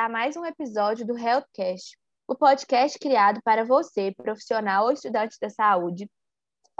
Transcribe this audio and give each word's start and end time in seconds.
A 0.00 0.08
mais 0.08 0.34
um 0.34 0.46
episódio 0.46 1.06
do 1.06 1.14
Healthcast, 1.14 1.94
o 2.26 2.34
podcast 2.34 2.98
criado 2.98 3.38
para 3.44 3.66
você, 3.66 4.14
profissional 4.16 4.86
ou 4.86 4.92
estudante 4.92 5.36
da 5.38 5.50
saúde, 5.50 6.10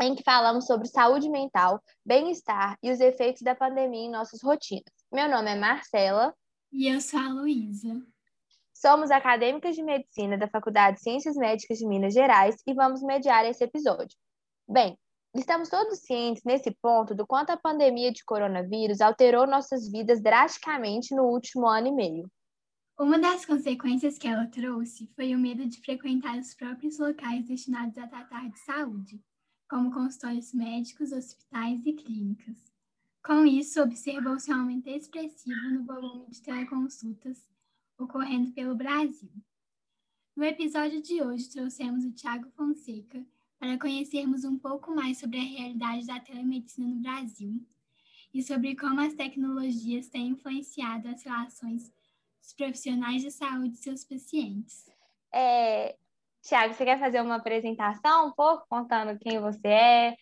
em 0.00 0.14
que 0.14 0.22
falamos 0.22 0.64
sobre 0.64 0.88
saúde 0.88 1.28
mental, 1.28 1.82
bem-estar 2.02 2.78
e 2.82 2.90
os 2.90 2.98
efeitos 2.98 3.42
da 3.42 3.54
pandemia 3.54 4.06
em 4.06 4.10
nossas 4.10 4.42
rotinas. 4.42 4.90
Meu 5.12 5.28
nome 5.28 5.50
é 5.50 5.54
Marcela. 5.54 6.34
E 6.72 6.88
eu 6.88 6.98
sou 6.98 7.20
a 7.20 7.28
Luísa. 7.28 7.94
Somos 8.72 9.10
acadêmicas 9.10 9.76
de 9.76 9.82
medicina 9.82 10.38
da 10.38 10.48
Faculdade 10.48 10.96
de 10.96 11.02
Ciências 11.02 11.36
Médicas 11.36 11.76
de 11.76 11.86
Minas 11.86 12.14
Gerais 12.14 12.56
e 12.66 12.72
vamos 12.72 13.02
mediar 13.02 13.44
esse 13.44 13.62
episódio. 13.62 14.16
Bem, 14.66 14.98
estamos 15.34 15.68
todos 15.68 15.98
cientes 15.98 16.42
nesse 16.42 16.70
ponto 16.80 17.14
do 17.14 17.26
quanto 17.26 17.50
a 17.50 17.58
pandemia 17.58 18.10
de 18.12 18.24
coronavírus 18.24 19.02
alterou 19.02 19.46
nossas 19.46 19.92
vidas 19.92 20.22
drasticamente 20.22 21.14
no 21.14 21.24
último 21.24 21.68
ano 21.68 21.88
e 21.88 21.92
meio. 21.92 22.30
Uma 23.00 23.18
das 23.18 23.46
consequências 23.46 24.18
que 24.18 24.28
ela 24.28 24.46
trouxe 24.46 25.08
foi 25.16 25.34
o 25.34 25.38
medo 25.38 25.66
de 25.66 25.80
frequentar 25.80 26.38
os 26.38 26.52
próprios 26.52 26.98
locais 26.98 27.46
destinados 27.46 27.96
a 27.96 28.06
tratar 28.06 28.50
de 28.50 28.58
saúde, 28.58 29.18
como 29.66 29.90
consultórios 29.90 30.52
médicos, 30.52 31.10
hospitais 31.10 31.80
e 31.86 31.94
clínicas. 31.94 32.70
Com 33.24 33.46
isso, 33.46 33.80
observou-se 33.80 34.52
um 34.52 34.60
aumento 34.60 34.88
expressivo 34.88 35.70
no 35.70 35.82
volume 35.82 36.28
de 36.28 36.42
teleconsultas 36.42 37.48
ocorrendo 37.98 38.52
pelo 38.52 38.74
Brasil. 38.74 39.32
No 40.36 40.44
episódio 40.44 41.00
de 41.00 41.22
hoje, 41.22 41.48
trouxemos 41.48 42.04
o 42.04 42.12
Tiago 42.12 42.50
Fonseca 42.50 43.24
para 43.58 43.78
conhecermos 43.78 44.44
um 44.44 44.58
pouco 44.58 44.94
mais 44.94 45.16
sobre 45.16 45.38
a 45.38 45.42
realidade 45.42 46.06
da 46.06 46.20
telemedicina 46.20 46.86
no 46.86 47.00
Brasil 47.00 47.66
e 48.34 48.42
sobre 48.42 48.76
como 48.76 49.00
as 49.00 49.14
tecnologias 49.14 50.10
têm 50.10 50.28
influenciado 50.28 51.08
as 51.08 51.22
relações 51.22 51.90
dos 52.40 52.52
profissionais 52.54 53.22
de 53.22 53.30
saúde 53.30 53.74
e 53.74 53.76
seus 53.76 54.04
pacientes. 54.04 54.86
É, 55.32 55.96
Tiago, 56.42 56.74
você 56.74 56.84
quer 56.84 56.98
fazer 56.98 57.20
uma 57.20 57.36
apresentação 57.36 58.28
um 58.28 58.32
pouco, 58.32 58.66
contando 58.68 59.18
quem 59.18 59.38
você 59.38 59.68
é? 59.68 60.16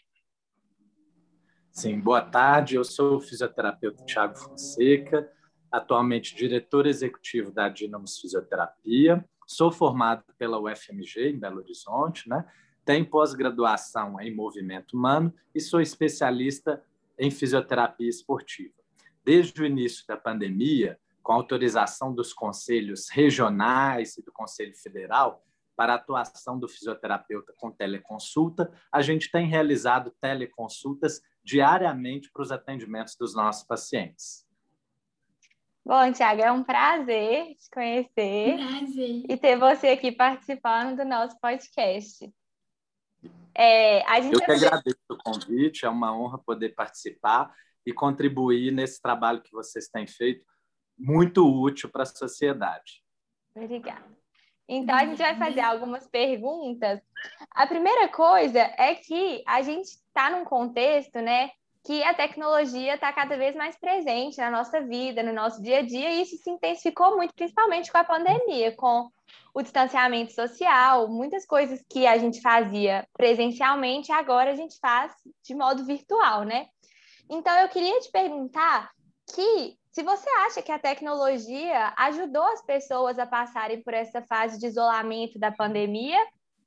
Sim, 1.70 2.00
boa 2.00 2.22
tarde. 2.22 2.74
Eu 2.74 2.84
sou 2.84 3.16
o 3.16 3.20
fisioterapeuta 3.20 4.04
Tiago 4.04 4.36
Fonseca, 4.36 5.30
atualmente 5.70 6.34
diretor 6.34 6.86
executivo 6.86 7.52
da 7.52 7.68
Dinamos 7.68 8.18
Fisioterapia. 8.18 9.24
Sou 9.46 9.70
formado 9.70 10.24
pela 10.36 10.60
UFMG, 10.60 11.30
em 11.30 11.38
Belo 11.38 11.58
Horizonte, 11.58 12.28
né? 12.28 12.44
tenho 12.84 13.04
pós-graduação 13.04 14.18
em 14.18 14.34
movimento 14.34 14.96
humano 14.96 15.32
e 15.54 15.60
sou 15.60 15.80
especialista 15.80 16.82
em 17.18 17.30
fisioterapia 17.30 18.08
esportiva. 18.08 18.74
Desde 19.22 19.60
o 19.60 19.66
início 19.66 20.06
da 20.06 20.16
pandemia, 20.16 20.98
com 21.28 21.34
autorização 21.34 22.14
dos 22.14 22.32
conselhos 22.32 23.10
regionais 23.10 24.16
e 24.16 24.22
do 24.22 24.32
Conselho 24.32 24.74
Federal, 24.74 25.44
para 25.76 25.92
a 25.92 25.96
atuação 25.96 26.58
do 26.58 26.66
fisioterapeuta 26.66 27.52
com 27.54 27.70
teleconsulta, 27.70 28.72
a 28.90 29.02
gente 29.02 29.30
tem 29.30 29.46
realizado 29.46 30.10
teleconsultas 30.22 31.20
diariamente 31.44 32.30
para 32.32 32.40
os 32.40 32.50
atendimentos 32.50 33.14
dos 33.14 33.34
nossos 33.34 33.62
pacientes. 33.62 34.48
Bom, 35.84 36.10
Tiago, 36.12 36.40
é 36.40 36.50
um 36.50 36.64
prazer 36.64 37.54
te 37.56 37.70
conhecer 37.74 38.56
prazer. 38.56 39.24
e 39.28 39.36
ter 39.36 39.58
você 39.58 39.88
aqui 39.88 40.10
participando 40.10 40.96
do 40.96 41.04
nosso 41.04 41.38
podcast. 41.38 42.32
É, 43.54 44.00
Eu 44.32 44.40
que 44.40 44.50
agradeço 44.50 44.96
o 45.10 45.18
convite, 45.18 45.84
é 45.84 45.90
uma 45.90 46.18
honra 46.18 46.38
poder 46.38 46.70
participar 46.70 47.54
e 47.84 47.92
contribuir 47.92 48.72
nesse 48.72 49.02
trabalho 49.02 49.42
que 49.42 49.52
vocês 49.52 49.88
têm 49.88 50.06
feito, 50.06 50.42
muito 50.98 51.46
útil 51.46 51.88
para 51.88 52.02
a 52.02 52.06
sociedade. 52.06 53.02
Obrigada. 53.54 54.18
Então, 54.68 54.94
a 54.94 55.06
gente 55.06 55.18
vai 55.18 55.34
fazer 55.36 55.60
algumas 55.60 56.06
perguntas. 56.06 57.00
A 57.52 57.66
primeira 57.66 58.08
coisa 58.08 58.60
é 58.76 58.94
que 58.94 59.42
a 59.46 59.62
gente 59.62 59.86
está 59.86 60.28
num 60.30 60.44
contexto, 60.44 61.20
né, 61.20 61.50
que 61.82 62.02
a 62.02 62.12
tecnologia 62.12 62.96
está 62.96 63.10
cada 63.10 63.34
vez 63.38 63.56
mais 63.56 63.78
presente 63.78 64.36
na 64.36 64.50
nossa 64.50 64.82
vida, 64.82 65.22
no 65.22 65.32
nosso 65.32 65.62
dia 65.62 65.78
a 65.78 65.82
dia, 65.82 66.12
e 66.12 66.20
isso 66.20 66.36
se 66.36 66.50
intensificou 66.50 67.16
muito, 67.16 67.32
principalmente 67.34 67.90
com 67.90 67.96
a 67.96 68.04
pandemia, 68.04 68.76
com 68.76 69.08
o 69.54 69.62
distanciamento 69.62 70.32
social, 70.34 71.08
muitas 71.08 71.46
coisas 71.46 71.82
que 71.88 72.06
a 72.06 72.18
gente 72.18 72.42
fazia 72.42 73.08
presencialmente, 73.14 74.12
agora 74.12 74.50
a 74.50 74.54
gente 74.54 74.78
faz 74.78 75.14
de 75.42 75.54
modo 75.54 75.86
virtual, 75.86 76.42
né? 76.44 76.66
Então, 77.30 77.56
eu 77.58 77.68
queria 77.70 77.98
te 78.00 78.10
perguntar 78.10 78.90
que 79.34 79.77
se 79.90 80.02
você 80.02 80.28
acha 80.46 80.62
que 80.62 80.72
a 80.72 80.78
tecnologia 80.78 81.92
ajudou 81.96 82.44
as 82.44 82.62
pessoas 82.62 83.18
a 83.18 83.26
passarem 83.26 83.82
por 83.82 83.94
essa 83.94 84.22
fase 84.22 84.58
de 84.58 84.66
isolamento 84.66 85.38
da 85.38 85.50
pandemia, 85.50 86.18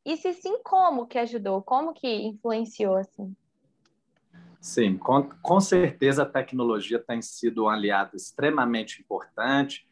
e 0.06 0.18
se 0.18 0.34
sim, 0.34 0.62
como 0.64 1.06
que 1.06 1.20
ajudou? 1.20 1.62
Como 1.62 1.94
que 1.94 2.08
influenciou, 2.08 2.96
assim? 2.96 3.36
Sim, 4.59 4.98
com, 4.98 5.30
com 5.42 5.59
certeza 5.59 6.24
a 6.24 6.26
tecnologia 6.26 7.00
tem 7.00 7.22
sido 7.22 7.66
um 7.66 7.70
aliado 7.70 8.16
extremamente 8.16 9.02
importante 9.02 9.88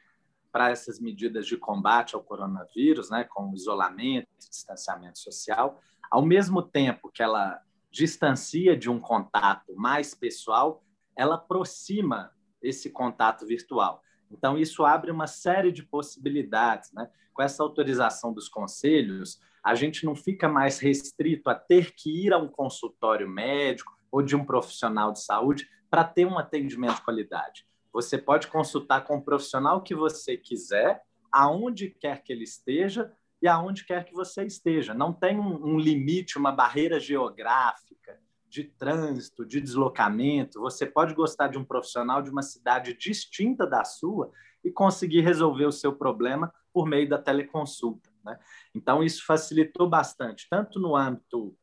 para 0.51 0.71
essas 0.71 0.99
medidas 0.99 1.45
de 1.45 1.57
combate 1.57 2.15
ao 2.15 2.23
coronavírus, 2.23 3.09
né, 3.09 3.23
com 3.23 3.53
isolamento, 3.53 4.27
distanciamento 4.37 5.19
social, 5.19 5.79
ao 6.09 6.23
mesmo 6.23 6.61
tempo 6.61 7.11
que 7.11 7.21
ela 7.21 7.61
distancia 7.91 8.75
de 8.75 8.89
um 8.89 8.99
contato 8.99 9.75
mais 9.75 10.13
pessoal, 10.13 10.83
ela 11.15 11.35
aproxima 11.35 12.31
esse 12.61 12.89
contato 12.89 13.45
virtual. 13.45 14.03
Então, 14.31 14.57
isso 14.57 14.85
abre 14.85 15.11
uma 15.11 15.27
série 15.27 15.71
de 15.71 15.83
possibilidades. 15.83 16.91
Né? 16.93 17.09
Com 17.33 17.41
essa 17.41 17.63
autorização 17.63 18.31
dos 18.31 18.47
conselhos, 18.47 19.39
a 19.63 19.75
gente 19.75 20.05
não 20.05 20.15
fica 20.15 20.47
mais 20.47 20.79
restrito 20.79 21.49
a 21.49 21.55
ter 21.55 21.93
que 21.93 22.25
ir 22.25 22.33
a 22.33 22.37
um 22.37 22.47
consultório 22.47 23.27
médico 23.27 23.97
ou 24.11 24.21
de 24.21 24.35
um 24.35 24.45
profissional 24.45 25.11
de 25.11 25.21
saúde 25.21 25.69
para 25.89 26.03
ter 26.03 26.25
um 26.25 26.37
atendimento 26.37 26.95
de 26.95 27.03
qualidade. 27.03 27.65
Você 27.91 28.17
pode 28.17 28.47
consultar 28.47 29.03
com 29.03 29.17
o 29.17 29.21
profissional 29.21 29.81
que 29.81 29.95
você 29.95 30.37
quiser, 30.37 31.01
aonde 31.31 31.89
quer 31.89 32.21
que 32.21 32.31
ele 32.31 32.43
esteja 32.43 33.11
e 33.41 33.47
aonde 33.47 33.83
quer 33.85 34.05
que 34.05 34.13
você 34.13 34.43
esteja. 34.43 34.93
Não 34.93 35.11
tem 35.11 35.39
um, 35.39 35.73
um 35.73 35.79
limite, 35.79 36.37
uma 36.37 36.51
barreira 36.51 36.99
geográfica 36.99 38.19
de 38.49 38.63
trânsito, 38.63 39.45
de 39.45 39.61
deslocamento. 39.61 40.59
Você 40.59 40.85
pode 40.85 41.13
gostar 41.13 41.47
de 41.47 41.57
um 41.57 41.63
profissional 41.63 42.21
de 42.21 42.29
uma 42.29 42.41
cidade 42.41 42.93
distinta 42.93 43.65
da 43.65 43.83
sua 43.83 44.31
e 44.63 44.71
conseguir 44.71 45.21
resolver 45.21 45.65
o 45.65 45.71
seu 45.71 45.95
problema 45.95 46.53
por 46.73 46.87
meio 46.87 47.07
da 47.07 47.17
teleconsulta. 47.17 48.09
Né? 48.25 48.37
Então, 48.73 49.03
isso 49.03 49.25
facilitou 49.25 49.87
bastante, 49.87 50.47
tanto 50.49 50.79
no 50.79 50.95
âmbito 50.95 51.55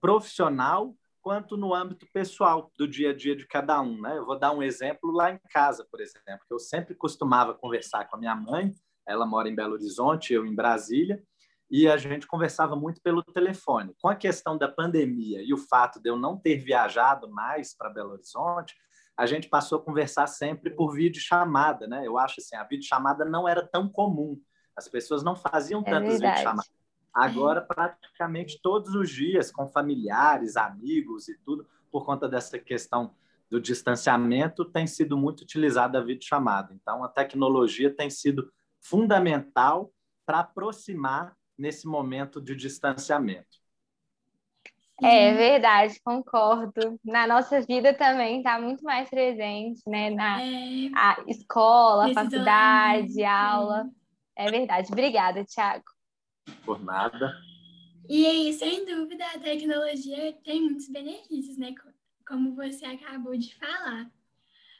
profissional 0.00 0.94
quanto 1.22 1.56
no 1.56 1.74
âmbito 1.74 2.06
pessoal 2.12 2.70
do 2.76 2.86
dia 2.86 3.10
a 3.10 3.16
dia 3.16 3.34
de 3.34 3.46
cada 3.46 3.80
um. 3.80 3.98
Né? 4.00 4.18
Eu 4.18 4.26
vou 4.26 4.38
dar 4.38 4.52
um 4.52 4.62
exemplo 4.62 5.10
lá 5.10 5.32
em 5.32 5.40
casa, 5.50 5.86
por 5.90 6.00
exemplo, 6.00 6.44
que 6.46 6.52
eu 6.52 6.58
sempre 6.58 6.94
costumava 6.94 7.54
conversar 7.54 8.04
com 8.06 8.16
a 8.16 8.18
minha 8.18 8.34
mãe, 8.34 8.74
ela 9.06 9.24
mora 9.24 9.48
em 9.48 9.54
Belo 9.54 9.74
Horizonte, 9.74 10.34
eu 10.34 10.44
em 10.44 10.54
Brasília, 10.54 11.22
e 11.76 11.88
a 11.88 11.96
gente 11.96 12.24
conversava 12.24 12.76
muito 12.76 13.02
pelo 13.02 13.20
telefone. 13.20 13.96
Com 14.00 14.06
a 14.06 14.14
questão 14.14 14.56
da 14.56 14.68
pandemia 14.68 15.42
e 15.42 15.52
o 15.52 15.56
fato 15.56 16.00
de 16.00 16.08
eu 16.08 16.16
não 16.16 16.38
ter 16.38 16.56
viajado 16.58 17.28
mais 17.28 17.76
para 17.76 17.90
Belo 17.90 18.12
Horizonte, 18.12 18.76
a 19.16 19.26
gente 19.26 19.48
passou 19.48 19.80
a 19.80 19.82
conversar 19.82 20.28
sempre 20.28 20.70
por 20.70 20.94
videochamada, 20.94 21.88
né? 21.88 22.06
Eu 22.06 22.16
acho 22.16 22.36
assim, 22.38 22.54
a 22.54 22.62
videochamada 22.62 23.24
não 23.24 23.48
era 23.48 23.66
tão 23.66 23.88
comum. 23.88 24.40
As 24.76 24.86
pessoas 24.86 25.24
não 25.24 25.34
faziam 25.34 25.80
é 25.80 25.90
tantas 25.90 26.20
videochamadas. 26.20 26.70
Agora, 27.12 27.60
praticamente 27.60 28.60
todos 28.62 28.94
os 28.94 29.10
dias, 29.10 29.50
com 29.50 29.66
familiares, 29.66 30.56
amigos 30.56 31.28
e 31.28 31.36
tudo, 31.38 31.66
por 31.90 32.04
conta 32.06 32.28
dessa 32.28 32.56
questão 32.56 33.16
do 33.50 33.60
distanciamento, 33.60 34.64
tem 34.64 34.86
sido 34.86 35.18
muito 35.18 35.40
utilizada 35.40 35.98
a 35.98 36.04
videochamada. 36.04 36.72
Então, 36.72 37.02
a 37.02 37.08
tecnologia 37.08 37.92
tem 37.92 38.10
sido 38.10 38.48
fundamental 38.80 39.92
para 40.24 40.38
aproximar 40.38 41.36
nesse 41.56 41.86
momento 41.86 42.40
de 42.40 42.54
distanciamento. 42.54 43.64
É 45.02 45.32
verdade, 45.34 46.00
concordo. 46.04 46.98
Na 47.04 47.26
nossa 47.26 47.60
vida 47.60 47.92
também 47.92 48.38
está 48.38 48.60
muito 48.60 48.84
mais 48.84 49.10
presente, 49.10 49.82
né? 49.88 50.10
Na 50.10 50.40
é, 50.40 50.90
a 50.94 51.24
escola, 51.26 52.12
faculdade, 52.14 53.24
aula. 53.24 53.90
É 54.36 54.50
verdade. 54.50 54.88
Obrigada, 54.92 55.44
Tiago. 55.44 55.84
Por 56.64 56.82
nada. 56.82 57.34
E 58.08 58.26
aí, 58.26 58.52
sem 58.52 58.84
dúvida, 58.84 59.24
a 59.26 59.38
tecnologia 59.38 60.32
tem 60.44 60.62
muitos 60.62 60.88
benefícios, 60.88 61.56
né? 61.56 61.74
Como 62.26 62.54
você 62.54 62.84
acabou 62.84 63.36
de 63.36 63.54
falar. 63.56 64.10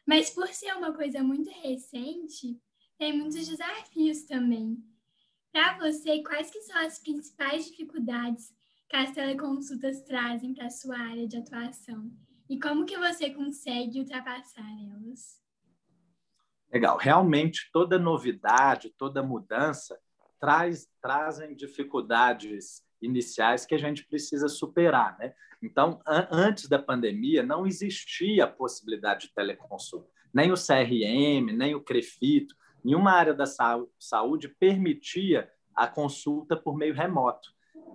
Mas 0.06 0.30
por 0.30 0.46
ser 0.48 0.74
uma 0.74 0.92
coisa 0.92 1.22
muito 1.22 1.50
recente, 1.50 2.60
tem 2.98 3.12
muitos 3.16 3.48
desafios 3.48 4.24
também. 4.24 4.76
Para 5.54 5.78
você, 5.78 6.20
quais 6.20 6.50
que 6.50 6.60
são 6.62 6.76
as 6.84 6.98
principais 6.98 7.66
dificuldades 7.66 8.52
que 8.88 8.96
as 8.96 9.12
teleconsultas 9.12 10.02
trazem 10.02 10.52
para 10.52 10.66
a 10.66 10.70
sua 10.70 10.98
área 10.98 11.28
de 11.28 11.36
atuação? 11.36 12.10
E 12.50 12.58
como 12.58 12.84
que 12.84 12.98
você 12.98 13.30
consegue 13.30 14.00
ultrapassar 14.00 14.66
elas? 14.82 15.40
Legal. 16.72 16.96
Realmente, 16.96 17.70
toda 17.72 18.00
novidade, 18.00 18.92
toda 18.98 19.22
mudança 19.22 19.96
traz, 20.40 20.88
trazem 21.00 21.54
dificuldades 21.54 22.82
iniciais 23.00 23.64
que 23.64 23.76
a 23.76 23.78
gente 23.78 24.04
precisa 24.08 24.48
superar. 24.48 25.16
Né? 25.20 25.34
Então, 25.62 26.00
an 26.04 26.26
antes 26.32 26.68
da 26.68 26.80
pandemia, 26.80 27.44
não 27.44 27.64
existia 27.64 28.42
a 28.42 28.48
possibilidade 28.48 29.28
de 29.28 29.34
teleconsulta. 29.34 30.10
Nem 30.34 30.50
o 30.50 30.56
CRM, 30.56 31.56
nem 31.56 31.76
o 31.76 31.80
CREFITO, 31.80 32.56
nenhuma 32.84 33.12
área 33.12 33.32
da 33.32 33.46
saúde 33.98 34.48
permitia 34.48 35.50
a 35.74 35.86
consulta 35.86 36.56
por 36.56 36.76
meio 36.76 36.94
remoto. 36.94 37.52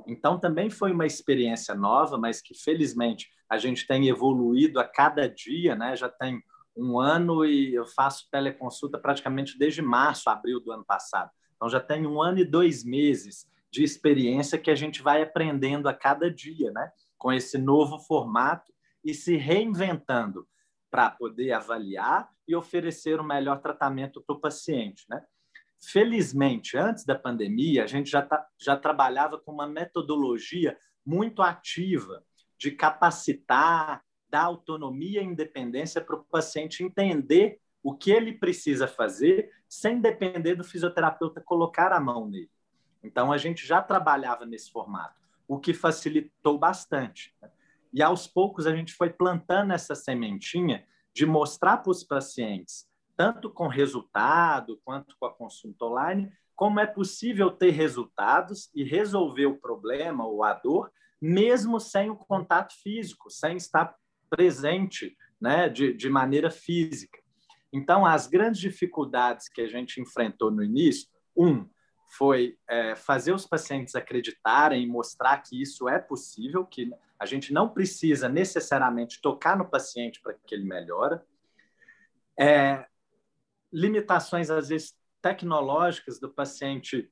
Então, 0.07 0.39
também 0.39 0.69
foi 0.69 0.91
uma 0.91 1.06
experiência 1.06 1.75
nova, 1.75 2.18
mas 2.18 2.41
que, 2.41 2.53
felizmente, 2.53 3.30
a 3.50 3.57
gente 3.57 3.86
tem 3.86 4.07
evoluído 4.07 4.80
a 4.80 4.83
cada 4.83 5.30
dia, 5.30 5.75
né? 5.75 5.95
já 5.95 6.09
tem 6.09 6.41
um 6.75 7.00
ano 7.00 7.45
e 7.45 7.75
eu 7.75 7.86
faço 7.86 8.27
teleconsulta 8.31 8.97
praticamente 8.97 9.57
desde 9.57 9.81
março, 9.81 10.30
abril 10.30 10.59
do 10.59 10.71
ano 10.71 10.83
passado. 10.83 11.30
Então, 11.56 11.69
já 11.69 11.80
tem 11.80 12.07
um 12.07 12.21
ano 12.21 12.39
e 12.39 12.45
dois 12.45 12.83
meses 12.83 13.47
de 13.71 13.83
experiência 13.83 14.57
que 14.57 14.71
a 14.71 14.75
gente 14.75 15.01
vai 15.01 15.21
aprendendo 15.21 15.88
a 15.88 15.94
cada 15.94 16.31
dia, 16.31 16.71
né? 16.71 16.92
com 17.18 17.31
esse 17.31 17.57
novo 17.57 18.00
formato 18.00 18.71
e 19.03 19.13
se 19.13 19.35
reinventando 19.35 20.47
para 20.89 21.09
poder 21.09 21.51
avaliar 21.51 22.30
e 22.47 22.56
oferecer 22.56 23.19
o 23.19 23.24
melhor 23.24 23.62
tratamento 23.62 24.21
para 24.21 24.36
o 24.36 24.39
paciente. 24.39 25.06
Né? 25.09 25.24
Felizmente, 25.81 26.77
antes 26.77 27.06
da 27.06 27.15
pandemia, 27.15 27.83
a 27.83 27.88
gente 27.88 28.09
já, 28.09 28.21
tá, 28.21 28.45
já 28.59 28.75
trabalhava 28.75 29.38
com 29.38 29.51
uma 29.51 29.68
metodologia 29.68 30.77
muito 31.06 31.41
ativa 31.41 32.24
de 32.57 32.71
capacitar, 32.71 34.03
dar 34.30 34.44
autonomia 34.44 35.21
e 35.21 35.25
independência 35.25 36.01
para 36.01 36.15
o 36.15 36.24
paciente 36.25 36.83
entender 36.83 37.59
o 37.81 37.95
que 37.95 38.12
ele 38.12 38.33
precisa 38.33 38.88
fazer 38.88 39.50
sem 39.68 40.01
depender 40.01 40.56
do 40.56 40.63
fisioterapeuta 40.63 41.42
colocar 41.42 41.94
a 41.94 42.00
mão 42.00 42.27
nele. 42.27 42.51
Então, 43.01 43.31
a 43.31 43.38
gente 43.38 43.65
já 43.65 43.81
trabalhava 43.81 44.45
nesse 44.45 44.69
formato, 44.71 45.15
o 45.47 45.57
que 45.57 45.74
facilitou 45.74 46.57
bastante. 46.57 47.33
Né? 47.42 47.50
E 47.94 48.01
aos 48.01 48.27
poucos 48.27 48.68
a 48.68 48.75
gente 48.75 48.94
foi 48.94 49.09
plantando 49.09 49.74
essa 49.74 49.95
sementinha 49.95 50.86
de 51.13 51.25
mostrar 51.25 51.77
para 51.77 51.91
os 51.91 52.03
pacientes 52.03 52.89
tanto 53.19 53.50
com 53.50 53.68
resultado 53.68 54.80
quanto 54.86 55.13
com 55.19 55.25
a 55.25 55.33
consulta 55.33 55.83
online, 55.83 56.31
como 56.56 56.80
é 56.80 56.88
possível 56.88 57.51
ter 57.51 57.71
resultados 57.71 58.69
e 58.74 58.81
resolver 58.81 59.45
o 59.45 59.59
problema 59.59 60.25
ou 60.25 60.41
a 60.41 60.53
dor, 60.53 60.89
mesmo 61.21 61.81
sem 61.81 62.09
o 62.09 62.15
contato 62.15 62.74
físico, 62.81 63.30
sem 63.30 63.57
estar 63.57 63.94
presente 64.30 65.18
né, 65.39 65.68
de, 65.68 65.92
de 65.94 66.07
maneira 66.07 66.50
física. 66.50 67.19
Então, 67.74 68.06
as 68.06 68.25
grandes 68.25 68.62
dificuldades 68.62 69.50
que 69.50 69.59
a 69.59 69.68
gente 69.68 70.00
enfrentou 70.00 70.50
no 70.50 70.63
início, 70.63 71.09
um, 71.35 71.68
foi 72.09 72.57
é, 72.67 72.95
fazer 72.95 73.33
os 73.33 73.45
pacientes 73.45 73.95
acreditarem 73.95 74.83
e 74.83 74.88
mostrar 74.88 75.38
que 75.38 75.61
isso 75.61 75.88
é 75.88 76.00
possível, 76.00 76.65
que 76.65 76.91
a 77.19 77.25
gente 77.25 77.53
não 77.53 77.69
precisa 77.69 78.27
necessariamente 78.27 79.21
tocar 79.21 79.57
no 79.57 79.69
paciente 79.69 80.19
para 80.21 80.33
que 80.33 80.56
ele 80.56 80.63
melhore. 80.63 81.19
É, 82.38 82.85
limitações, 83.71 84.50
às 84.50 84.69
vezes, 84.69 84.97
tecnológicas 85.21 86.19
do 86.19 86.29
paciente, 86.29 87.11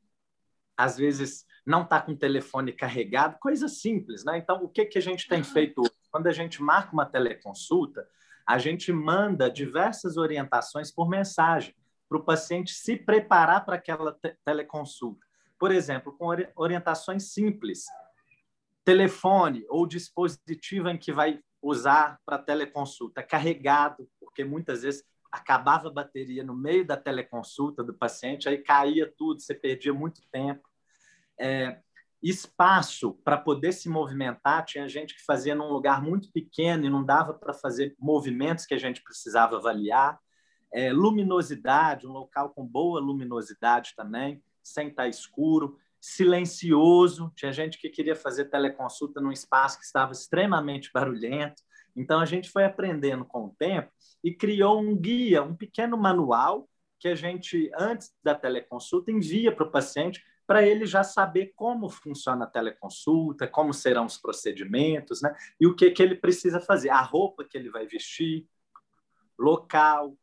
às 0.75 0.97
vezes, 0.97 1.45
não 1.65 1.83
está 1.83 2.01
com 2.01 2.13
o 2.13 2.17
telefone 2.17 2.71
carregado, 2.71 3.37
coisa 3.39 3.67
simples, 3.67 4.23
né? 4.23 4.37
Então, 4.37 4.63
o 4.63 4.69
que, 4.69 4.85
que 4.85 4.97
a 4.97 5.01
gente 5.01 5.27
tem 5.27 5.43
feito 5.43 5.81
hoje? 5.81 5.91
Quando 6.09 6.27
a 6.27 6.31
gente 6.31 6.63
marca 6.63 6.93
uma 6.93 7.05
teleconsulta, 7.05 8.07
a 8.47 8.57
gente 8.57 8.91
manda 8.91 9.51
diversas 9.51 10.17
orientações 10.17 10.89
por 10.91 11.09
mensagem 11.09 11.75
para 12.07 12.17
o 12.17 12.23
paciente 12.23 12.73
se 12.73 12.95
preparar 12.95 13.65
para 13.65 13.75
aquela 13.75 14.13
te 14.13 14.35
teleconsulta. 14.45 15.25
Por 15.59 15.71
exemplo, 15.71 16.15
com 16.17 16.27
orientações 16.55 17.33
simples. 17.33 17.85
Telefone 18.85 19.65
ou 19.69 19.85
dispositivo 19.85 20.89
em 20.89 20.97
que 20.97 21.11
vai 21.11 21.39
usar 21.61 22.19
para 22.25 22.37
teleconsulta 22.37 23.23
carregado, 23.23 24.09
porque 24.19 24.43
muitas 24.43 24.83
vezes 24.83 25.03
acabava 25.31 25.89
a 25.89 25.93
bateria 25.93 26.43
no 26.43 26.55
meio 26.55 26.85
da 26.85 26.95
teleconsulta 26.95 27.83
do 27.83 27.93
paciente, 27.93 28.47
aí 28.47 28.59
caía 28.59 29.11
tudo, 29.17 29.41
você 29.41 29.53
perdia 29.53 29.93
muito 29.93 30.21
tempo. 30.31 30.67
É, 31.39 31.79
espaço 32.21 33.13
para 33.23 33.37
poder 33.37 33.71
se 33.73 33.89
movimentar, 33.89 34.65
tinha 34.65 34.87
gente 34.87 35.15
que 35.15 35.23
fazia 35.23 35.53
num 35.53 35.69
lugar 35.69 36.01
muito 36.01 36.31
pequeno 36.31 36.85
e 36.85 36.89
não 36.89 37.03
dava 37.03 37.33
para 37.33 37.53
fazer 37.53 37.95
movimentos 37.99 38.65
que 38.65 38.73
a 38.73 38.79
gente 38.79 39.03
precisava 39.03 39.57
avaliar. 39.57 40.19
É, 40.73 40.91
luminosidade, 40.91 42.07
um 42.07 42.11
local 42.11 42.49
com 42.49 42.65
boa 42.65 42.99
luminosidade 42.99 43.93
também, 43.95 44.41
sem 44.61 44.89
estar 44.89 45.07
escuro. 45.07 45.77
Silencioso, 45.99 47.31
tinha 47.35 47.51
gente 47.51 47.77
que 47.77 47.89
queria 47.89 48.15
fazer 48.15 48.45
teleconsulta 48.45 49.19
num 49.19 49.31
espaço 49.31 49.79
que 49.79 49.85
estava 49.85 50.11
extremamente 50.11 50.91
barulhento. 50.93 51.63
Então, 51.95 52.19
a 52.19 52.25
gente 52.25 52.49
foi 52.49 52.63
aprendendo 52.63 53.25
com 53.25 53.45
o 53.45 53.55
tempo 53.57 53.91
e 54.23 54.31
criou 54.31 54.79
um 54.79 54.95
guia, 54.95 55.41
um 55.41 55.55
pequeno 55.55 55.97
manual 55.97 56.69
que 56.99 57.07
a 57.07 57.15
gente, 57.15 57.71
antes 57.77 58.13
da 58.23 58.35
teleconsulta, 58.35 59.11
envia 59.11 59.51
para 59.51 59.65
o 59.65 59.71
paciente 59.71 60.23
para 60.47 60.65
ele 60.65 60.85
já 60.85 61.03
saber 61.03 61.51
como 61.55 61.89
funciona 61.89 62.45
a 62.45 62.47
teleconsulta, 62.47 63.45
como 63.45 63.73
serão 63.73 64.05
os 64.05 64.17
procedimentos, 64.17 65.21
né? 65.21 65.35
E 65.59 65.67
o 65.67 65.75
que, 65.75 65.91
que 65.91 66.01
ele 66.01 66.15
precisa 66.15 66.61
fazer, 66.61 66.89
a 66.89 67.01
roupa 67.01 67.43
que 67.43 67.57
ele 67.57 67.69
vai 67.69 67.85
vestir, 67.85 68.47
local, 69.37 70.17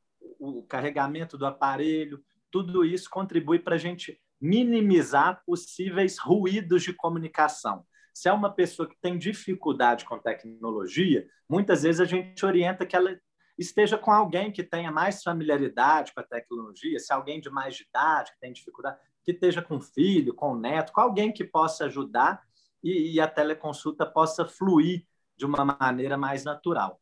o 0.49 0.63
carregamento 0.63 1.37
do 1.39 1.47
aparelho, 1.47 2.23
tudo 2.51 2.85
isso 2.85 3.09
contribui 3.11 3.59
para 3.59 3.75
a 3.75 3.79
gente 3.79 4.21
minimizar 4.41 5.43
possíveis 5.45 6.19
ruídos 6.19 6.83
de 6.83 6.93
comunicação. 6.93 7.85
Se 8.13 8.29
é 8.29 8.33
uma 8.33 8.53
pessoa 8.53 8.89
que 8.89 8.97
tem 9.01 9.19
dificuldade 9.19 10.05
com 10.05 10.19
tecnologia, 10.19 11.27
muitas 11.49 11.83
vezes 11.83 12.01
a 12.01 12.05
gente 12.05 12.45
orienta 12.45 12.87
que 12.87 12.95
ela 12.95 13.19
esteja 13.59 13.97
com 13.97 14.11
alguém 14.11 14.53
que 14.53 14.63
tenha 14.63 14.93
mais 14.93 15.23
familiaridade 15.23 16.13
com 16.13 16.21
a 16.21 16.25
tecnologia, 16.25 16.99
se 16.99 17.13
alguém 17.13 17.41
de 17.41 17.51
mais 17.51 17.81
idade 17.81 18.33
que 18.33 18.41
tem 18.41 18.53
dificuldade, 18.53 18.99
que 19.25 19.33
esteja 19.33 19.63
com 19.63 19.81
filho, 19.81 20.35
com 20.35 20.55
neto, 20.55 20.93
com 20.93 21.01
alguém 21.01 21.33
que 21.33 21.45
possa 21.45 21.87
ajudar 21.87 22.43
e, 22.83 23.15
e 23.15 23.21
a 23.21 23.27
teleconsulta 23.27 24.05
possa 24.05 24.47
fluir 24.47 25.07
de 25.37 25.47
uma 25.47 25.65
maneira 25.65 26.17
mais 26.17 26.45
natural. 26.45 27.01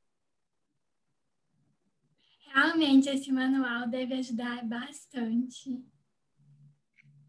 Realmente, 2.52 3.08
esse 3.08 3.32
manual 3.32 3.88
deve 3.88 4.14
ajudar 4.14 4.64
bastante. 4.64 5.82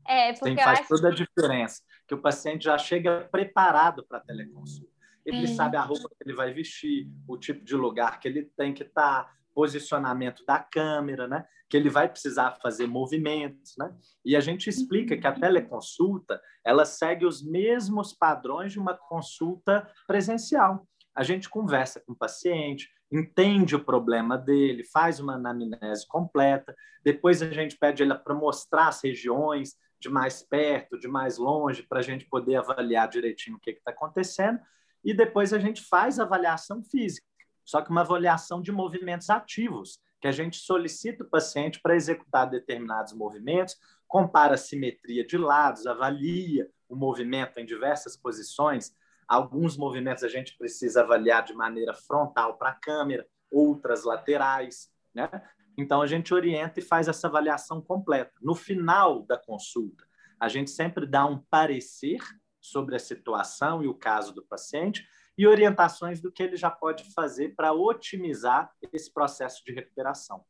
É, 0.05 0.33
porque 0.33 0.57
Sim, 0.57 0.63
faz 0.63 0.79
acho... 0.79 0.89
toda 0.89 1.09
a 1.09 1.11
diferença 1.11 1.81
que 2.07 2.13
o 2.13 2.21
paciente 2.21 2.65
já 2.65 2.77
chega 2.77 3.27
preparado 3.31 4.05
para 4.05 4.17
a 4.17 4.21
teleconsulta. 4.21 4.91
Ele 5.25 5.45
é. 5.45 5.47
sabe 5.47 5.77
a 5.77 5.81
roupa 5.81 6.09
que 6.09 6.27
ele 6.27 6.35
vai 6.35 6.53
vestir, 6.53 7.09
o 7.25 7.37
tipo 7.37 7.63
de 7.63 7.75
lugar 7.75 8.19
que 8.19 8.27
ele 8.27 8.43
tem 8.57 8.73
que 8.73 8.83
estar, 8.83 9.23
tá, 9.23 9.33
posicionamento 9.53 10.43
da 10.45 10.59
câmera, 10.59 11.27
né? 11.27 11.45
Que 11.69 11.77
ele 11.77 11.89
vai 11.89 12.09
precisar 12.09 12.57
fazer 12.61 12.87
movimentos, 12.87 13.75
né? 13.77 13.95
E 14.25 14.35
a 14.35 14.41
gente 14.41 14.69
explica 14.69 15.15
que 15.15 15.27
a 15.27 15.31
teleconsulta 15.31 16.41
ela 16.65 16.83
segue 16.83 17.25
os 17.25 17.41
mesmos 17.41 18.13
padrões 18.13 18.73
de 18.73 18.79
uma 18.79 18.95
consulta 18.95 19.87
presencial. 20.05 20.85
A 21.15 21.23
gente 21.23 21.49
conversa 21.49 21.99
com 21.99 22.13
o 22.13 22.15
paciente, 22.15 22.89
entende 23.11 23.75
o 23.75 23.83
problema 23.83 24.37
dele, 24.37 24.83
faz 24.83 25.19
uma 25.19 25.35
anamnese 25.35 26.07
completa, 26.07 26.75
depois 27.03 27.41
a 27.41 27.51
gente 27.51 27.77
pede 27.77 28.01
ele 28.01 28.15
para 28.15 28.33
mostrar 28.33 28.87
as 28.87 29.03
regiões, 29.03 29.77
de 29.99 30.09
mais 30.09 30.41
perto, 30.41 30.99
de 30.99 31.07
mais 31.07 31.37
longe, 31.37 31.83
para 31.83 31.99
a 31.99 32.01
gente 32.01 32.25
poder 32.25 32.57
avaliar 32.57 33.07
direitinho 33.07 33.55
o 33.55 33.59
que 33.59 33.71
está 33.71 33.91
acontecendo. 33.91 34.59
E 35.03 35.13
depois 35.13 35.53
a 35.53 35.59
gente 35.59 35.81
faz 35.81 36.19
avaliação 36.19 36.83
física, 36.83 37.25
só 37.63 37.81
que 37.81 37.89
uma 37.89 38.01
avaliação 38.01 38.61
de 38.61 38.71
movimentos 38.71 39.29
ativos, 39.29 40.01
que 40.19 40.27
a 40.27 40.31
gente 40.31 40.57
solicita 40.57 41.23
o 41.23 41.29
paciente 41.29 41.79
para 41.81 41.95
executar 41.95 42.49
determinados 42.49 43.13
movimentos, 43.13 43.77
compara 44.07 44.55
a 44.55 44.57
simetria 44.57 45.25
de 45.25 45.37
lados, 45.37 45.85
avalia 45.85 46.69
o 46.87 46.95
movimento 46.95 47.57
em 47.57 47.65
diversas 47.65 48.15
posições. 48.15 48.95
Alguns 49.33 49.75
movimentos 49.75 50.23
a 50.23 50.27
gente 50.27 50.55
precisa 50.55 51.01
avaliar 51.01 51.43
de 51.43 51.55
maneira 51.55 51.91
frontal 51.91 52.55
para 52.55 52.69
a 52.69 52.75
câmera, 52.75 53.25
outras 53.49 54.03
laterais, 54.03 54.91
né? 55.11 55.27
Então, 55.75 56.03
a 56.03 56.05
gente 56.05 56.31
orienta 56.31 56.79
e 56.79 56.83
faz 56.83 57.07
essa 57.07 57.25
avaliação 57.25 57.81
completa. 57.81 58.31
No 58.39 58.53
final 58.53 59.23
da 59.23 59.35
consulta, 59.35 60.05
a 60.39 60.47
gente 60.47 60.69
sempre 60.69 61.07
dá 61.07 61.25
um 61.25 61.39
parecer 61.49 62.19
sobre 62.61 62.95
a 62.95 62.99
situação 62.99 63.83
e 63.83 63.87
o 63.87 63.95
caso 63.95 64.35
do 64.35 64.45
paciente 64.45 65.03
e 65.35 65.47
orientações 65.47 66.21
do 66.21 66.31
que 66.31 66.43
ele 66.43 66.55
já 66.55 66.69
pode 66.69 67.11
fazer 67.15 67.55
para 67.55 67.73
otimizar 67.73 68.71
esse 68.91 69.11
processo 69.11 69.63
de 69.65 69.73
recuperação. 69.73 70.45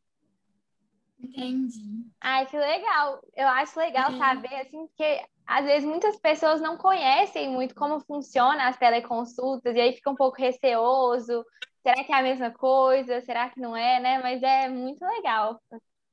Entendi. 1.24 2.06
Ai, 2.22 2.46
que 2.46 2.58
legal. 2.58 3.22
Eu 3.36 3.48
acho 3.48 3.80
legal 3.80 4.12
é. 4.12 4.18
saber, 4.18 4.56
assim, 4.56 4.86
porque 4.88 5.24
às 5.46 5.66
vezes 5.66 5.88
muitas 5.88 6.18
pessoas 6.18 6.62
não 6.62 6.78
conhecem 6.78 7.50
muito 7.50 7.76
como 7.76 8.00
funciona 8.02 8.68
as 8.68 8.78
teleconsultas 8.78 9.76
e 9.76 9.80
aí 9.80 9.94
fica 9.94 10.10
um 10.10 10.16
pouco 10.16 10.38
receoso 10.38 11.44
será 11.84 12.04
que 12.04 12.14
é 12.14 12.16
a 12.16 12.24
mesma 12.24 12.50
coisa? 12.50 13.22
Será 13.22 13.50
que 13.50 13.60
não 13.60 13.76
é, 13.76 14.00
né? 14.00 14.22
Mas 14.24 14.42
é 14.42 14.70
muito 14.70 15.06
legal 15.06 15.62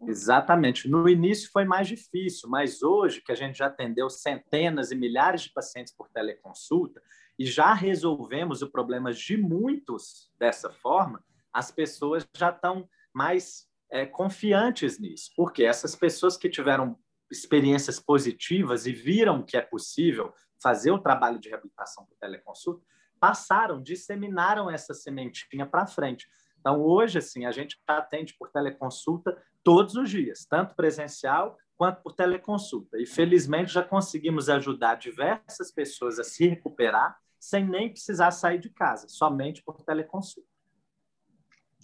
Exatamente. 0.03 0.89
No 0.89 1.07
início 1.09 1.51
foi 1.53 1.67
mais 1.67 1.87
difícil, 1.87 2.49
mas 2.49 2.83
hoje 2.83 3.21
que 3.21 3.31
a 3.31 3.35
gente 3.35 3.59
já 3.59 3.67
atendeu 3.67 4.09
centenas 4.09 4.91
e 4.91 4.97
milhares 4.97 5.43
de 5.43 5.53
pacientes 5.53 5.95
por 5.95 6.09
teleconsulta 6.09 7.03
e 7.39 7.45
já 7.45 7.75
resolvemos 7.75 8.63
o 8.63 8.71
problema 8.71 9.13
de 9.13 9.37
muitos 9.37 10.33
dessa 10.39 10.71
forma, 10.71 11.23
as 11.53 11.71
pessoas 11.71 12.27
já 12.35 12.49
estão 12.49 12.89
mais 13.13 13.67
é, 13.91 14.07
confiantes 14.07 14.99
nisso, 14.99 15.31
porque 15.37 15.65
essas 15.65 15.97
pessoas 15.97 16.37
que 16.37 16.49
tiveram 16.49 16.99
experiências 17.31 18.01
positivas 18.01 18.87
e 18.87 18.93
viram 18.93 19.43
que 19.43 19.57
é 19.57 19.61
possível 19.61 20.33
fazer 20.63 20.91
o 20.91 20.99
trabalho 20.99 21.39
de 21.39 21.49
reabilitação 21.49 22.05
por 22.05 22.17
teleconsulta, 22.19 22.85
passaram, 23.19 23.83
disseminaram 23.83 24.71
essa 24.71 24.95
sementinha 24.95 25.67
para 25.67 25.87
frente. 25.87 26.29
Então, 26.59 26.81
hoje, 26.81 27.19
assim, 27.19 27.47
a 27.47 27.53
gente 27.53 27.81
atende 27.87 28.35
por 28.39 28.51
teleconsulta 28.51 29.37
todos 29.63 29.95
os 29.95 30.11
dias, 30.11 30.45
tanto 30.45 30.75
presencial 30.75 31.57
quanto 31.77 32.03
por 32.03 32.15
teleconsulta. 32.15 32.99
E, 32.99 33.07
felizmente, 33.07 33.73
já 33.73 33.83
conseguimos 33.83 34.49
ajudar 34.51 34.97
diversas 34.97 35.73
pessoas 35.73 36.19
a 36.19 36.25
se 36.25 36.47
recuperar 36.47 37.19
sem 37.39 37.67
nem 37.67 37.91
precisar 37.91 38.31
sair 38.33 38.59
de 38.59 38.69
casa, 38.69 39.09
somente 39.09 39.63
por 39.63 39.83
teleconsulta. 39.83 40.50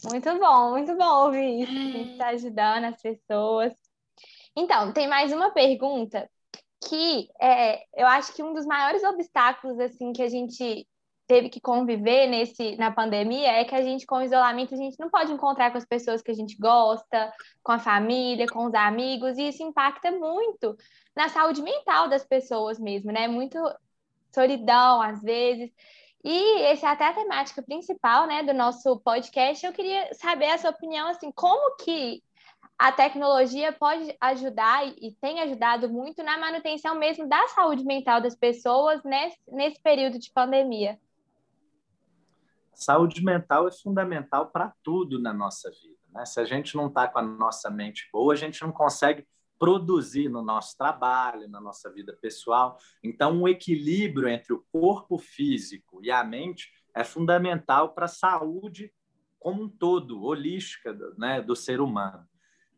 Muito 0.04 0.38
bom, 0.38 0.70
muito 0.72 0.96
bom 0.96 1.24
ouvir 1.24 1.62
isso. 1.62 1.72
A 1.72 1.74
gente 1.74 2.12
está 2.12 2.28
ajudando 2.28 2.84
as 2.84 3.00
pessoas. 3.00 3.72
Então, 4.56 4.92
tem 4.92 5.08
mais 5.08 5.32
uma 5.32 5.50
pergunta 5.50 6.28
que 6.88 7.28
é, 7.40 7.82
eu 7.94 8.06
acho 8.06 8.32
que 8.34 8.42
um 8.42 8.52
dos 8.52 8.66
maiores 8.66 9.02
obstáculos 9.02 9.78
assim 9.80 10.12
que 10.12 10.22
a 10.22 10.28
gente 10.28 10.86
teve 11.26 11.48
que 11.48 11.60
conviver 11.60 12.28
nesse 12.28 12.76
na 12.76 12.90
pandemia 12.90 13.50
é 13.50 13.64
que 13.64 13.74
a 13.74 13.82
gente 13.82 14.06
com 14.06 14.16
o 14.16 14.22
isolamento 14.22 14.74
a 14.74 14.76
gente 14.76 14.98
não 15.00 15.10
pode 15.10 15.32
encontrar 15.32 15.72
com 15.72 15.78
as 15.78 15.84
pessoas 15.84 16.22
que 16.22 16.30
a 16.30 16.34
gente 16.34 16.56
gosta, 16.56 17.32
com 17.62 17.72
a 17.72 17.78
família, 17.78 18.46
com 18.46 18.66
os 18.66 18.74
amigos, 18.74 19.36
e 19.36 19.48
isso 19.48 19.62
impacta 19.62 20.12
muito 20.12 20.76
na 21.16 21.28
saúde 21.28 21.62
mental 21.62 22.08
das 22.08 22.24
pessoas 22.24 22.78
mesmo, 22.78 23.10
né? 23.10 23.26
Muito 23.26 23.58
solidão 24.32 25.00
às 25.00 25.20
vezes. 25.20 25.70
E 26.28 26.62
essa 26.62 26.88
é 26.88 26.90
até 26.90 27.06
a 27.06 27.12
temática 27.12 27.62
principal, 27.62 28.26
né, 28.26 28.42
do 28.42 28.52
nosso 28.52 28.98
podcast. 28.98 29.64
Eu 29.64 29.72
queria 29.72 30.12
saber 30.12 30.46
a 30.46 30.58
sua 30.58 30.70
opinião 30.70 31.06
assim, 31.06 31.30
como 31.30 31.76
que 31.76 32.20
a 32.76 32.90
tecnologia 32.90 33.72
pode 33.72 34.12
ajudar 34.20 34.88
e 34.88 35.16
tem 35.20 35.38
ajudado 35.42 35.88
muito 35.88 36.24
na 36.24 36.36
manutenção 36.36 36.96
mesmo 36.96 37.28
da 37.28 37.46
saúde 37.46 37.84
mental 37.84 38.20
das 38.20 38.34
pessoas 38.34 39.04
nesse, 39.04 39.38
nesse 39.46 39.80
período 39.80 40.18
de 40.18 40.32
pandemia. 40.32 40.98
Saúde 42.74 43.22
mental 43.22 43.68
é 43.68 43.70
fundamental 43.70 44.48
para 44.48 44.72
tudo 44.82 45.22
na 45.22 45.32
nossa 45.32 45.70
vida. 45.70 45.94
Né? 46.10 46.26
Se 46.26 46.40
a 46.40 46.44
gente 46.44 46.74
não 46.74 46.88
está 46.88 47.06
com 47.06 47.20
a 47.20 47.22
nossa 47.22 47.70
mente 47.70 48.08
boa, 48.12 48.32
a 48.32 48.36
gente 48.36 48.60
não 48.62 48.72
consegue 48.72 49.24
produzir 49.58 50.28
no 50.28 50.42
nosso 50.42 50.76
trabalho, 50.76 51.48
na 51.48 51.60
nossa 51.60 51.90
vida 51.92 52.16
pessoal. 52.20 52.78
Então, 53.02 53.32
um 53.32 53.48
equilíbrio 53.48 54.28
entre 54.28 54.52
o 54.52 54.64
corpo 54.70 55.18
físico 55.18 56.00
e 56.02 56.10
a 56.10 56.22
mente 56.22 56.70
é 56.94 57.04
fundamental 57.04 57.94
para 57.94 58.06
a 58.06 58.08
saúde 58.08 58.92
como 59.38 59.64
um 59.64 59.68
todo, 59.68 60.24
holística 60.24 60.92
né, 61.16 61.40
do 61.40 61.54
ser 61.54 61.80
humano. 61.80 62.26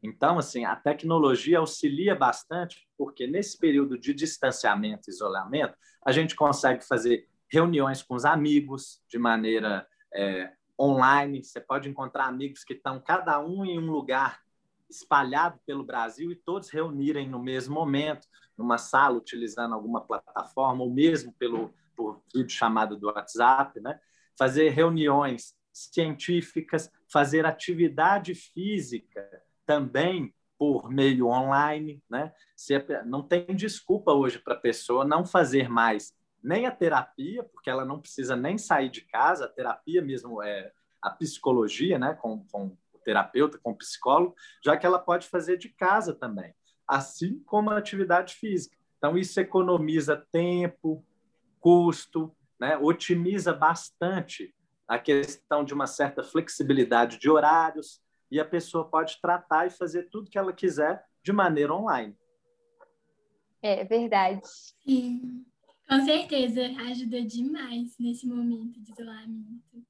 Então, 0.02 0.38
assim, 0.38 0.64
a 0.64 0.76
tecnologia 0.76 1.58
auxilia 1.58 2.14
bastante, 2.14 2.88
porque 2.96 3.26
nesse 3.26 3.58
período 3.58 3.98
de 3.98 4.14
distanciamento 4.14 5.08
e 5.08 5.10
isolamento, 5.10 5.74
a 6.04 6.12
gente 6.12 6.36
consegue 6.36 6.84
fazer 6.84 7.26
reuniões 7.50 8.02
com 8.02 8.14
os 8.14 8.24
amigos 8.24 9.02
de 9.08 9.18
maneira 9.18 9.86
é, 10.14 10.52
online. 10.78 11.42
Você 11.42 11.60
pode 11.60 11.88
encontrar 11.88 12.26
amigos 12.26 12.62
que 12.62 12.74
estão 12.74 13.00
cada 13.00 13.40
um 13.40 13.64
em 13.64 13.78
um 13.78 13.90
lugar 13.90 14.40
espalhado 14.88 15.58
pelo 15.66 15.84
Brasil 15.84 16.32
e 16.32 16.36
todos 16.36 16.70
reunirem 16.70 17.28
no 17.28 17.42
mesmo 17.42 17.74
momento, 17.74 18.26
numa 18.56 18.78
sala, 18.78 19.18
utilizando 19.18 19.74
alguma 19.74 20.00
plataforma, 20.00 20.82
ou 20.82 20.92
mesmo 20.92 21.32
pelo 21.32 21.72
por 21.96 22.22
vídeo 22.32 22.50
chamado 22.50 22.96
do 22.96 23.08
WhatsApp, 23.08 23.80
né? 23.80 23.98
fazer 24.38 24.68
reuniões 24.68 25.52
científicas, 25.72 26.90
fazer 27.12 27.44
atividade 27.44 28.36
física 28.36 29.42
também 29.66 30.32
por 30.56 30.90
meio 30.90 31.26
online, 31.26 32.02
né? 32.08 32.32
Se 32.56 32.74
não 33.04 33.22
tem 33.22 33.46
desculpa 33.54 34.12
hoje 34.12 34.38
para 34.38 34.54
a 34.54 34.60
pessoa 34.60 35.04
não 35.04 35.24
fazer 35.24 35.68
mais 35.68 36.12
nem 36.42 36.66
a 36.66 36.70
terapia, 36.70 37.42
porque 37.44 37.68
ela 37.68 37.84
não 37.84 38.00
precisa 38.00 38.36
nem 38.36 38.56
sair 38.56 38.88
de 38.88 39.02
casa, 39.02 39.44
a 39.44 39.48
terapia 39.48 40.00
mesmo 40.00 40.42
é 40.42 40.72
a 41.02 41.10
psicologia, 41.10 41.98
né, 41.98 42.14
com, 42.14 42.44
com 42.46 42.76
terapeuta, 43.08 43.58
com 43.62 43.70
o 43.70 43.78
psicólogo, 43.78 44.34
já 44.62 44.76
que 44.76 44.84
ela 44.84 44.98
pode 44.98 45.26
fazer 45.28 45.56
de 45.56 45.70
casa 45.70 46.14
também, 46.14 46.54
assim 46.86 47.42
como 47.46 47.70
a 47.70 47.78
atividade 47.78 48.34
física. 48.34 48.76
Então 48.98 49.16
isso 49.16 49.40
economiza 49.40 50.26
tempo, 50.30 51.02
custo, 51.58 52.36
né, 52.60 52.76
otimiza 52.76 53.54
bastante 53.54 54.54
a 54.86 54.98
questão 54.98 55.64
de 55.64 55.72
uma 55.72 55.86
certa 55.86 56.22
flexibilidade 56.22 57.18
de 57.18 57.30
horários, 57.30 58.02
e 58.30 58.38
a 58.38 58.44
pessoa 58.44 58.86
pode 58.86 59.18
tratar 59.22 59.66
e 59.66 59.70
fazer 59.70 60.10
tudo 60.10 60.30
que 60.30 60.36
ela 60.36 60.52
quiser 60.52 61.02
de 61.22 61.32
maneira 61.32 61.72
online. 61.74 62.14
É 63.62 63.86
verdade. 63.86 64.42
Sim, 64.84 65.46
com 65.88 66.04
certeza 66.04 66.60
ajuda 66.90 67.22
demais 67.22 67.96
nesse 67.98 68.26
momento 68.26 68.78
de 68.82 68.92
isolamento. 68.92 69.82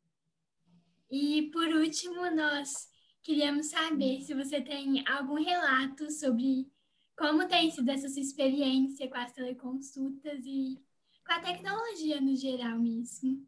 E 1.10 1.50
por 1.50 1.66
último, 1.66 2.30
nós 2.30 2.88
queríamos 3.28 3.66
saber 3.66 4.22
se 4.22 4.32
você 4.32 4.58
tem 4.58 5.06
algum 5.06 5.34
relato 5.34 6.10
sobre 6.10 6.66
como 7.14 7.46
tem 7.46 7.70
sido 7.70 7.90
essa 7.90 8.08
sua 8.08 8.22
experiência 8.22 9.06
com 9.06 9.18
as 9.18 9.30
teleconsultas 9.32 10.46
e 10.46 10.82
com 11.26 11.32
a 11.34 11.40
tecnologia 11.40 12.22
no 12.22 12.34
geral 12.34 12.78
mesmo 12.78 13.46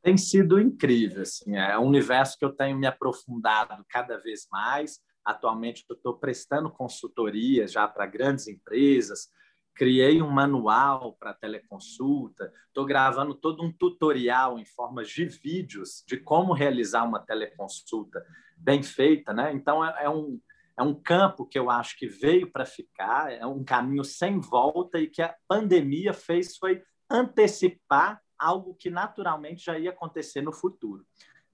tem 0.00 0.16
sido 0.16 0.60
incrível. 0.60 1.22
Assim, 1.22 1.56
é 1.56 1.76
um 1.76 1.86
universo 1.86 2.38
que 2.38 2.44
eu 2.44 2.52
tenho 2.52 2.78
me 2.78 2.86
aprofundado 2.86 3.84
cada 3.88 4.16
vez 4.18 4.46
mais. 4.52 5.00
Atualmente, 5.24 5.84
eu 5.90 5.96
estou 5.96 6.16
prestando 6.16 6.70
consultoria 6.70 7.66
já 7.66 7.88
para 7.88 8.06
grandes 8.06 8.46
empresas, 8.46 9.28
criei 9.76 10.22
um 10.22 10.30
manual 10.30 11.14
para 11.20 11.34
teleconsulta, 11.34 12.50
estou 12.66 12.86
gravando 12.86 13.34
todo 13.34 13.62
um 13.62 13.70
tutorial 13.70 14.58
em 14.58 14.64
formas 14.64 15.08
de 15.10 15.26
vídeos 15.26 16.02
de 16.06 16.16
como 16.16 16.54
realizar 16.54 17.04
uma 17.04 17.20
teleconsulta 17.20 18.24
bem 18.56 18.82
feita. 18.82 19.34
Né? 19.34 19.52
Então, 19.52 19.84
é, 19.84 20.04
é 20.04 20.10
um, 20.10 20.40
é 20.78 20.82
um 20.82 20.94
campo 20.94 21.46
que 21.46 21.58
eu 21.58 21.70
acho 21.70 21.96
que 21.98 22.06
veio 22.06 22.50
para 22.50 22.64
ficar, 22.64 23.30
é 23.30 23.46
um 23.46 23.62
caminho 23.62 24.02
sem 24.02 24.40
volta 24.40 24.98
e 24.98 25.08
que 25.08 25.20
a 25.20 25.34
pandemia 25.46 26.14
fez 26.14 26.56
foi 26.56 26.82
antecipar 27.10 28.20
algo 28.38 28.74
que 28.74 28.90
naturalmente 28.90 29.64
já 29.64 29.78
ia 29.78 29.90
acontecer 29.90 30.40
no 30.40 30.52
futuro. 30.52 31.06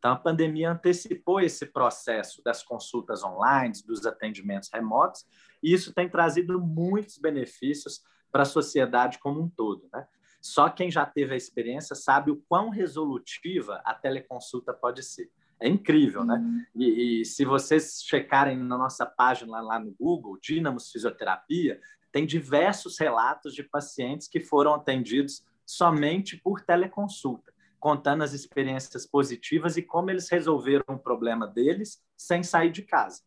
Então, 0.02 0.14
a 0.14 0.16
pandemia 0.16 0.72
antecipou 0.72 1.40
esse 1.40 1.64
processo 1.64 2.42
das 2.42 2.60
consultas 2.60 3.22
online, 3.22 3.72
dos 3.86 4.04
atendimentos 4.04 4.68
remotos, 4.74 5.24
e 5.62 5.72
isso 5.72 5.94
tem 5.94 6.08
trazido 6.08 6.60
muitos 6.60 7.18
benefícios 7.18 8.02
para 8.32 8.42
a 8.42 8.44
sociedade 8.44 9.20
como 9.20 9.40
um 9.40 9.48
todo. 9.48 9.88
Né? 9.92 10.04
Só 10.40 10.68
quem 10.68 10.90
já 10.90 11.06
teve 11.06 11.34
a 11.34 11.36
experiência 11.36 11.94
sabe 11.94 12.32
o 12.32 12.42
quão 12.48 12.68
resolutiva 12.68 13.80
a 13.84 13.94
teleconsulta 13.94 14.74
pode 14.74 15.04
ser. 15.04 15.30
É 15.60 15.68
incrível, 15.68 16.24
né? 16.24 16.34
Uhum. 16.34 16.64
E, 16.74 17.20
e, 17.20 17.24
se 17.24 17.44
vocês 17.44 18.02
checarem 18.02 18.58
na 18.58 18.76
nossa 18.76 19.06
página 19.06 19.60
lá 19.60 19.78
no 19.78 19.92
Google, 19.92 20.36
Dínamos 20.42 20.90
Fisioterapia, 20.90 21.80
tem 22.10 22.26
diversos 22.26 22.98
relatos 22.98 23.54
de 23.54 23.62
pacientes 23.62 24.26
que 24.26 24.40
foram 24.40 24.74
atendidos 24.74 25.44
somente 25.64 26.36
por 26.36 26.60
teleconsulta, 26.60 27.51
contando 27.82 28.22
as 28.22 28.32
experiências 28.32 29.04
positivas 29.04 29.76
e 29.76 29.82
como 29.82 30.08
eles 30.08 30.30
resolveram 30.30 30.84
o 30.94 30.98
problema 30.98 31.48
deles 31.48 32.00
sem 32.16 32.40
sair 32.40 32.70
de 32.70 32.82
casa. 32.82 33.20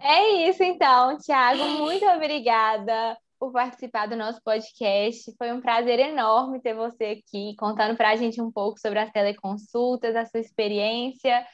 É 0.00 0.48
isso, 0.48 0.62
então, 0.62 1.18
Tiago. 1.18 1.62
Muito 1.68 2.06
obrigada 2.06 3.14
por 3.38 3.52
participar 3.52 4.06
do 4.06 4.16
nosso 4.16 4.40
podcast. 4.42 5.30
Foi 5.36 5.52
um 5.52 5.60
prazer 5.60 5.98
enorme 5.98 6.62
ter 6.62 6.74
você 6.74 7.20
aqui, 7.22 7.54
contando 7.58 7.94
para 7.94 8.12
a 8.12 8.16
gente 8.16 8.40
um 8.40 8.50
pouco 8.50 8.80
sobre 8.80 9.00
as 9.00 9.12
teleconsultas, 9.12 10.16
a 10.16 10.24
sua 10.24 10.40
experiência. 10.40 11.46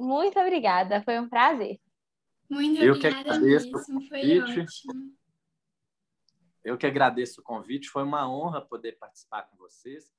Muito 0.00 0.40
obrigada, 0.40 1.02
foi 1.02 1.18
um 1.20 1.28
prazer. 1.28 1.78
Muito 2.48 2.82
eu 2.82 2.94
obrigada 2.94 3.24
que 3.24 3.30
agradeço 3.30 3.70
mesmo, 3.70 4.08
foi 4.08 4.40
ótimo. 4.40 5.14
Eu 6.64 6.78
que 6.78 6.86
agradeço 6.86 7.40
o 7.40 7.44
convite, 7.44 7.90
foi 7.90 8.02
uma 8.02 8.28
honra 8.28 8.60
poder 8.60 8.92
participar 8.98 9.42
com 9.42 9.56
vocês. 9.56 10.10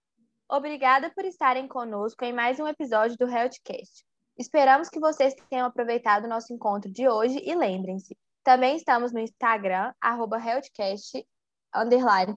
Obrigada 0.47 1.09
por 1.09 1.25
estarem 1.25 1.67
conosco 1.67 2.23
em 2.23 2.31
mais 2.31 2.59
um 2.59 2.67
episódio 2.67 3.17
do 3.17 3.27
Healthcast. 3.27 4.05
Esperamos 4.37 4.89
que 4.89 4.99
vocês 4.99 5.33
tenham 5.49 5.65
aproveitado 5.65 6.25
o 6.25 6.29
nosso 6.29 6.53
encontro 6.53 6.91
de 6.91 7.07
hoje 7.07 7.41
e 7.43 7.55
lembrem-se, 7.55 8.15
também 8.43 8.75
estamos 8.75 9.11
no 9.11 9.19
Instagram, 9.19 9.91
arroba 9.99 10.37
Healthcast, 10.37 11.25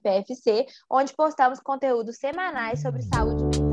PFC, 0.01 0.65
onde 0.89 1.13
postamos 1.13 1.59
conteúdos 1.59 2.17
semanais 2.17 2.81
sobre 2.81 3.03
saúde 3.03 3.59
mental. 3.59 3.68